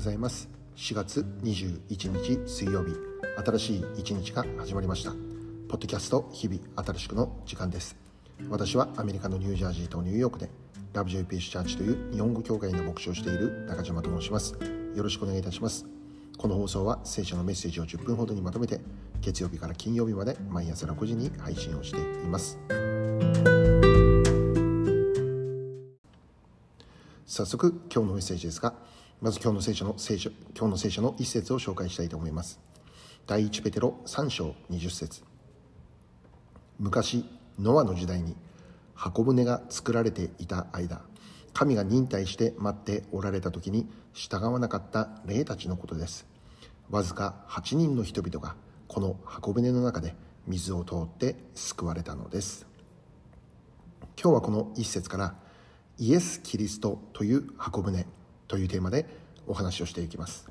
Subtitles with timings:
[0.00, 0.48] ございます。
[0.76, 2.94] 4月21日水曜日。
[3.44, 5.10] 新しい一日が始まりました。
[5.10, 5.20] ポッ
[5.72, 7.96] ドキャスト日々新しくの時間です。
[8.48, 10.48] 私はアメリカのニュージャージーとニューヨークで
[10.94, 14.54] ラブジョイピーシュチャーチという日本語協会の牧師をしている中島と申します。
[14.94, 15.84] よろしくお願いいたします。
[16.38, 18.80] この放送は聖書のメッセージを10分ほどにまとめて
[19.20, 22.58] 月曜日から金曜日まで毎朝6時に配信をしています。
[27.26, 28.74] 早速今日のメッセージですが
[29.20, 32.58] まず今日の聖書の聖書今日の聖書の一節を紹介したいと思います。
[33.26, 35.22] 第一ペテロ3章20節。
[36.78, 37.26] 昔
[37.58, 38.34] ノアの時代に
[38.94, 41.02] 箱舟が作られていた間
[41.52, 46.26] 神が忍耐して待っておられた時に従わなかった霊たちのことです。
[46.88, 48.56] わずか8人の人々が
[48.88, 50.14] この箱舟の中で
[50.46, 52.66] 水を通って救われたのです。
[54.18, 55.34] 今日はこの一節から
[55.98, 58.06] イエス・キリストという箱舟。
[58.50, 59.06] というテーマで
[59.46, 60.50] お話をしていきます。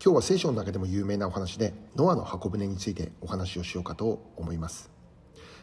[0.00, 4.88] 今日は聖書の中でも有名なお話でノアの箱舟についてお話をしようかと思います。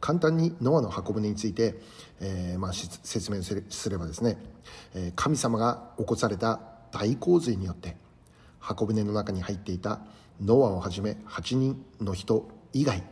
[0.00, 1.76] 簡単にノアの箱舟について、
[2.20, 4.36] えー、まあ、説明すればですね
[5.14, 7.96] 神様が起こされた大洪水によって
[8.58, 10.00] 箱舟の中に入っていた
[10.40, 13.04] ノアをはじめ8人の人以外、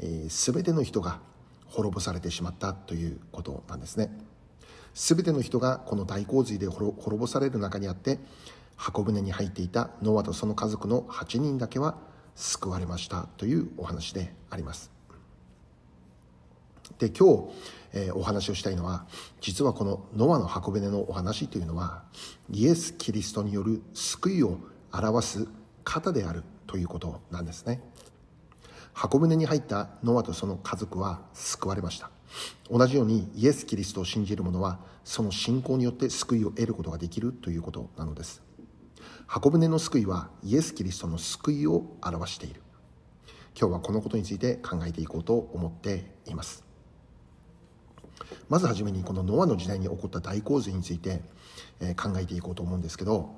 [0.00, 1.20] えー、全ての人が
[1.66, 4.33] 滅ぼされてしまったということなんですね。
[4.94, 8.18] 全ての人がこの大洪水で滅ぼされる中にあって
[8.76, 11.96] 箱舟に入っていたノアとその家族の8人だけは
[12.34, 14.90] 救われましたというお話であります。
[16.98, 17.50] で今日、
[17.92, 19.06] えー、お話をしたいのは
[19.40, 22.04] 実はこのノアの箱舟のお話というのは
[22.50, 24.58] イエス・キリストによる救いを
[24.92, 25.48] 表す
[25.82, 27.82] 方であるということなんですね。
[28.92, 32.10] 箱舟に入ったノアとその家族は救われました。
[32.70, 38.42] 同じようにイエス・キリストを信じる者はその信仰によって救いを得ることができるということなのです。
[39.26, 42.62] 箱舟の救いはイエス・キリストの救いを表している。
[43.58, 46.64] 今日はこのことについて考えていこうと思っています。
[48.48, 51.22] まずはじめにこのノアの時代に起こった大洪水について
[51.96, 53.34] 考えていこうと思うんですけど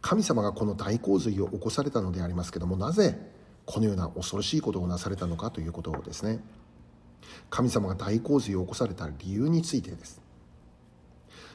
[0.00, 3.18] 神様がこの大洪水を起こされたのでありますけどもなぜ
[3.64, 6.40] このような恐ろしいことをなされたのかということですね。
[7.50, 10.20] 神様が大洪水を起こされた理由についてです。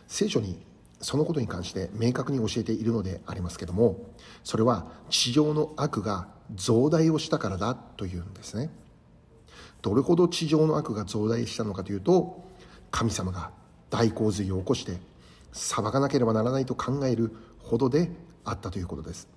[0.08, 0.64] 聖書に
[1.02, 3.98] そのことに関して明確に教えているのでありますけども
[4.44, 8.70] それは地上の悪が増大をしたからだというんですね。
[9.82, 12.42] どれほど地上の悪が増大したのかというと
[12.90, 13.52] 神様が
[13.90, 14.98] 大洪水を起こして
[15.52, 18.10] 裁かなければならないと考えるほどで
[18.46, 19.28] あったということです。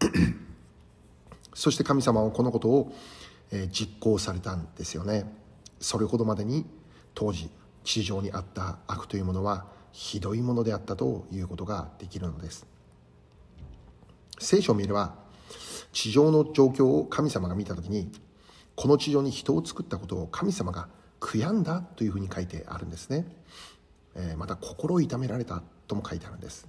[1.54, 2.92] そして神様はこのことを
[3.70, 5.24] 実行されたんですよね。
[5.80, 6.66] それほどまでに
[7.14, 7.50] 当時
[7.84, 12.66] 地上にあった悪というものはひどいものであったということができるのです。
[14.38, 15.14] 聖書を見れば
[15.92, 18.12] 地上の状況を神様が見た時に
[18.74, 20.88] この地上に人を作ったことを神様が
[21.20, 23.26] 悔やんだというふうに書いてあるんですね、
[24.14, 26.68] えまた心を痛められたとも書いてあるんです。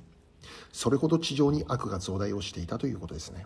[0.71, 3.45] それほど地上に悪が増大をしていたということですね。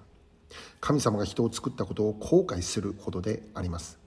[0.79, 4.00] 神様が人を作ったことを後悔するほどであります。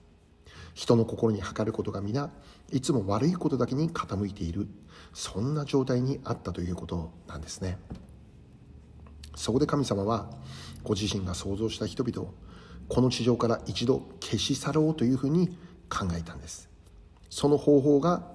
[0.75, 2.29] 人の心に測ることが皆
[2.71, 4.67] いつも悪いことだけに傾いている。
[5.13, 7.77] そんな状態にあったということなんですね。
[9.35, 10.29] そこで神様は
[10.83, 12.33] ご自身が創造した人々を
[12.89, 15.57] この地上から一度消し去ろうというふうに
[15.89, 16.69] 考えたんです。
[17.29, 18.27] その方法が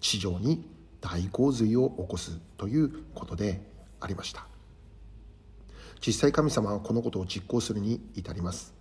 [0.00, 0.68] 地上に
[1.00, 3.62] 大洪水を起こすということで
[4.00, 4.46] ありました。
[6.04, 8.74] 実際神様はこのことを実行するに至ります。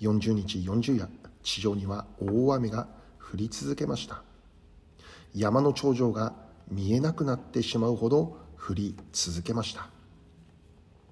[0.00, 1.08] 40日40夜
[1.44, 2.88] 地上には大雨が
[3.20, 4.22] 降り続けました。
[5.34, 6.34] 山の頂上が
[6.68, 9.88] 見えなくなってしまうほど降り続けました。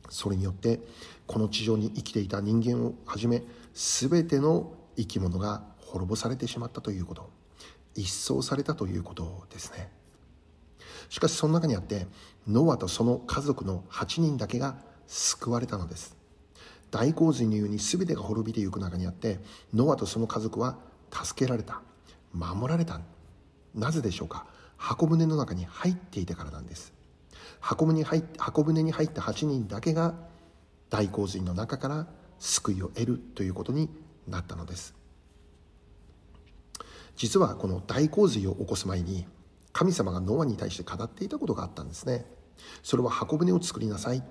[0.08, 0.80] それによって
[1.26, 3.42] この地上に生きていた人間をはじめ
[3.74, 7.30] 全ての生き物が滅ぼされてしまったということ
[7.94, 9.90] 一掃されたということですね。
[11.08, 12.06] しかしその中にあって
[12.48, 14.76] ノアとその家族の8人だけが
[15.06, 16.21] 救われたのです。
[16.92, 19.40] 大洪水のように全てが滅びていく中にあって
[19.74, 20.76] ノアとその家族は
[21.10, 21.80] 助けられた。
[22.32, 23.00] 守られた。
[23.74, 24.46] なぜでしょうか？
[24.76, 26.92] 箱舟の中に入っていてからなんです。
[27.60, 30.14] 箱舟に入箱舟に入った8人だけが
[30.90, 32.06] 大洪水の中から
[32.38, 33.88] 救いを得るということに
[34.28, 34.94] なったのです。
[37.16, 39.26] 実はこの大洪水を起こす前に
[39.72, 42.26] 神様がノアに対して語っていたことがあったんですね。
[42.82, 44.22] それは箱舟を作りなさい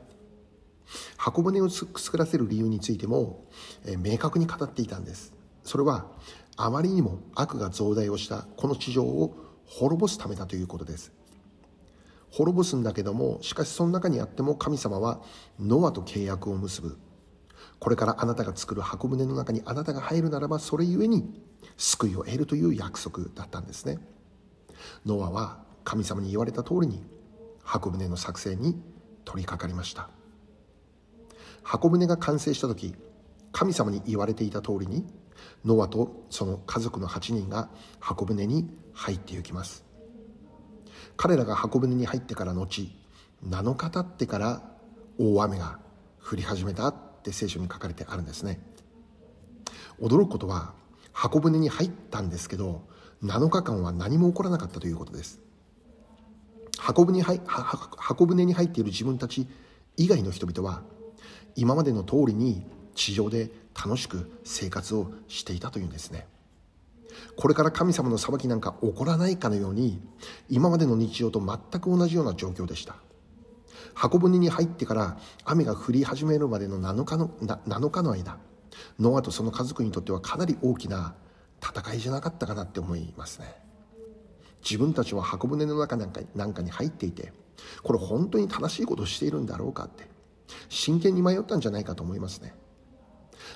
[1.17, 3.45] 箱舟を作らせる理由についても、
[3.85, 5.33] え明確に語っていたんです。
[5.63, 6.07] それは
[6.57, 9.35] あまりにも悪が増大をしたこの地上を
[9.65, 11.11] 滅ぼすためだということです。
[12.31, 15.21] 滅ぼすんだけどもしかしその中にあっても神様は
[15.59, 16.97] ノアと契約を結ぶ。
[17.79, 21.41] これからあなたが作る箱舟の中にあなたが入るならばそれゆえに
[21.77, 23.99] 救いを得るという約束だったんですね。
[25.05, 27.03] ノアは神様に言われた通りに
[27.63, 28.81] 箱舟の作成に
[29.25, 30.09] 取り掛かりました。
[31.71, 32.93] 箱舟が完成した時
[33.53, 35.05] 神様に言われていた通りに
[35.63, 37.69] ノアとその家族の8人が
[38.01, 39.85] 箱舟に入って行きます。
[41.15, 42.91] 彼らが箱舟に入ってから後
[43.47, 44.61] 7日経ってから
[45.17, 45.79] 大雨が
[46.21, 48.59] 降り始めたって聖書に書かれてあるんですね。
[50.01, 50.73] 驚くことは
[51.13, 52.81] 箱舟に入ったんですけど
[53.23, 55.39] 7日間は何も起こらなかったということです。
[56.77, 59.47] 箱舟に箱舟に入っている自分たち
[59.95, 60.83] 以外の人々は
[61.55, 62.65] 今までの通りに
[62.95, 66.27] 地上で楽しく生活をしていたというんですね。
[67.35, 70.01] これから神様の裁きなんか起こらないかのように
[70.49, 72.95] 今までの日常と全く同じような状況でした。
[73.93, 78.37] 箱舟に入ってから雨が降り始めるまでの7日の ,7 日の間
[78.99, 81.15] ノアとその家族にとってはかなり大きな
[81.61, 83.53] 戦いじゃなかったかなって思いますね。
[84.63, 87.33] 自分たちは箱舟の中なんかなんかに入っていて
[87.83, 90.07] これ本当に正しいことをしているんだろうかって。
[90.69, 92.53] 真剣に迷ったんじゃないかと思いますね。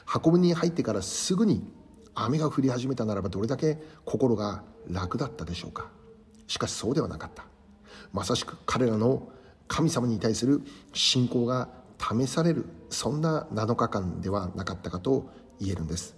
[0.06, 1.72] 箱舟に入ってからすぐに
[2.14, 5.90] 雨が降り始めたならばどれだけ心が楽だったでしょうか。
[6.48, 7.46] しかしそうではなかった。
[8.14, 9.30] まさしく彼らの
[9.68, 10.62] 神様に対する
[10.94, 11.70] 信仰が
[12.00, 16.16] 試されるそんな7日間ではなかったかと言えるんです。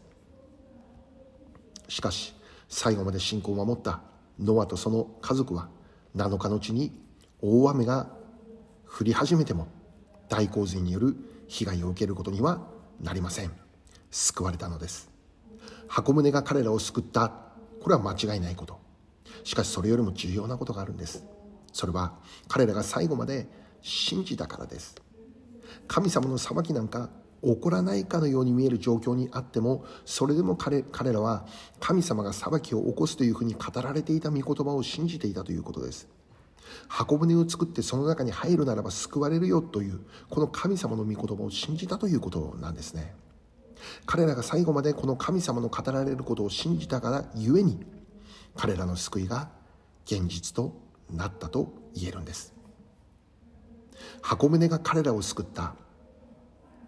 [1.87, 2.35] しかし
[2.67, 4.01] 最後まで信仰を守った
[4.39, 5.69] ノアとその家族は
[6.15, 6.91] 7日のうちに
[7.41, 8.09] 大雨が
[8.85, 9.67] 降り始めても
[10.29, 11.15] 大洪水による
[11.47, 12.67] 被害を受けることには
[13.01, 13.51] なりません。
[14.11, 15.09] 救われたのです。
[15.87, 17.29] 箱舟が彼らを救った。
[17.81, 18.79] これは間違いないこと。
[19.43, 21.23] しかしそれよりも重要なことがあるんです。
[21.71, 22.13] それは
[22.47, 23.47] 彼らが最後まで
[23.81, 24.95] 信じたからです。
[25.87, 27.09] 神様の裁きなんか
[27.43, 31.45] 起こらないかのように見える状況にあってもそれでも彼彼らは
[31.79, 36.07] 神様が裁きを起こすというふうに語られていた御言葉を信じていたということです。
[36.87, 43.15] 箱舟を作ってその中に入るならば救われるよというこの神様の御言葉を信じたということなんですね。
[44.05, 47.85] 彼らが最後までこの神様の語られることを信じたからゆえに
[48.55, 49.49] 彼らの救いが
[50.05, 50.73] 現実と
[51.11, 52.53] なったと言えるんです。
[54.21, 55.75] 箱舟が彼らを救った。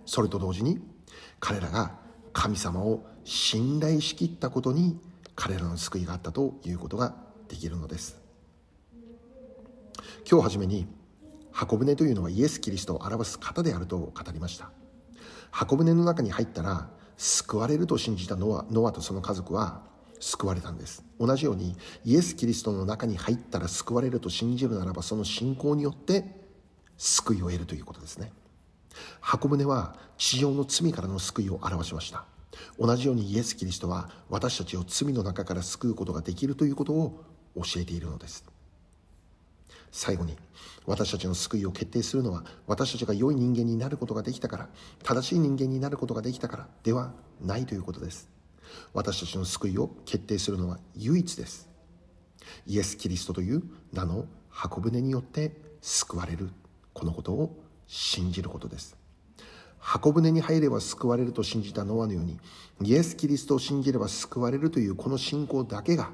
[0.05, 0.79] それと同時に
[1.39, 1.95] 彼らが
[2.33, 4.99] 神様を信頼しきったことに
[5.35, 7.15] 彼らの救いがあったということが
[7.47, 8.28] できるのです。
[10.29, 10.88] 今日初めに
[11.51, 14.71] 箱舟というのはイエス・キリストを表す方であると語りました。
[15.51, 19.81] 箱舟の中に入ったら救われると信じたノアノアとその家族は
[20.19, 21.03] 救われたんです。
[21.19, 21.75] 同じように
[22.06, 26.23] イエス・キリストの中に入ったら救われると信じるならばその信仰によって
[26.97, 28.31] 救いを得るということですね。
[29.21, 32.25] 箱舟は地上の罪からの救いを表しました。
[32.77, 37.23] 同じようにイエス・キリストは私たちを罪の中から救うことができるということを
[37.56, 38.45] 教えているのです。
[39.91, 40.36] 最後に
[40.86, 44.69] 私たちの救いを決定するのは私たちが良い人間になることができたから
[45.03, 48.30] 正しい人間になることができたからではないということです。
[48.94, 51.69] 私たちの救いを決定するのは唯一です。
[52.66, 53.63] イエス・キリストという
[53.94, 56.49] 名の箱舟によって救われる。
[56.94, 57.56] このことを
[57.87, 58.99] 信じることです。
[59.80, 62.37] 箱舟に入れば救われると信じたノアのように
[62.81, 66.11] イエス・キリストを信じれば救われるというこの信仰だけが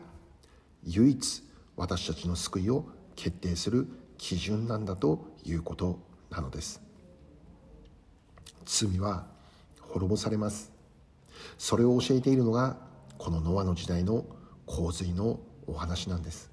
[0.83, 1.43] 唯一
[1.75, 2.85] 私たちの救いを
[3.15, 6.81] 決定する基準なんだということなのです。
[8.65, 9.27] 罪は
[9.79, 10.71] 滅ぼされます。
[11.57, 12.77] それを教えているのが
[13.17, 14.25] このノアの時代の
[14.65, 16.51] 洪水のお話なんです。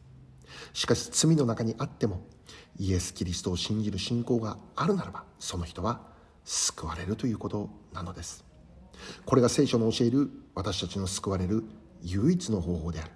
[0.72, 2.26] しかし罪の中にあっても
[2.78, 6.00] イエス・キリストを信じる信仰があるならばその人は
[6.44, 8.44] 救われるということなのです。
[9.24, 11.64] これが聖書の教える私たちの救われる
[12.02, 13.10] 唯一の方法である。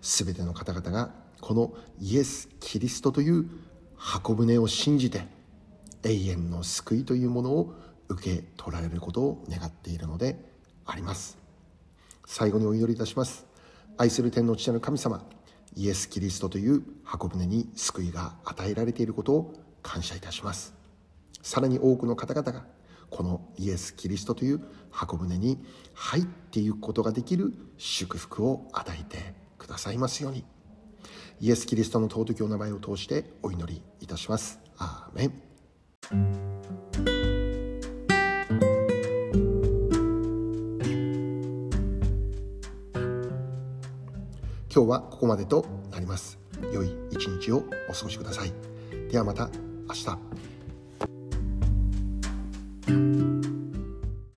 [0.00, 1.10] 全ての方々が
[1.42, 3.46] このイエス・キリストという
[3.96, 5.26] 箱舟を信じて
[6.04, 7.74] 永遠の救いというものを
[8.08, 10.38] 受け取られることを願っているので
[10.86, 11.36] あります。
[12.26, 13.44] 最後にお祈りいたします。
[13.98, 15.24] 愛する天の父なる神様
[15.74, 20.74] イエス・キリストという箱舟に救いが与えられていることを感謝いたします。
[21.42, 22.64] さらに多くの方々が
[23.10, 24.60] このイエス・キリストという
[24.92, 25.58] 箱舟に
[25.92, 30.44] 入っていくことができる祝福を与えてくださいますように。
[31.42, 34.60] イエス・キリストの尊きお名前を通してお祈りいたします。
[34.78, 35.32] アーメン。
[44.72, 46.38] 今日はここまでとなります。
[46.72, 48.52] 良い一日をお過ごしください。
[49.10, 49.50] ではまた
[49.88, 50.16] 明日。